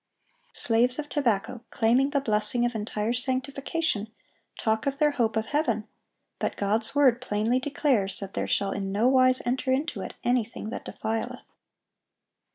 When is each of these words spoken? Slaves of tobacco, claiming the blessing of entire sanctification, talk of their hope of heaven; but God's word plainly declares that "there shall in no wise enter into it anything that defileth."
Slaves 0.55 0.97
of 0.97 1.09
tobacco, 1.09 1.63
claiming 1.69 2.09
the 2.09 2.19
blessing 2.21 2.65
of 2.65 2.73
entire 2.73 3.13
sanctification, 3.13 4.11
talk 4.57 4.87
of 4.87 4.97
their 4.97 5.11
hope 5.11 5.37
of 5.37 5.45
heaven; 5.45 5.87
but 6.39 6.57
God's 6.57 6.95
word 6.95 7.21
plainly 7.21 7.59
declares 7.59 8.17
that 8.17 8.33
"there 8.33 8.47
shall 8.47 8.71
in 8.71 8.91
no 8.91 9.07
wise 9.07 9.43
enter 9.45 9.71
into 9.71 10.01
it 10.01 10.15
anything 10.23 10.71
that 10.71 10.85
defileth." 10.85 11.45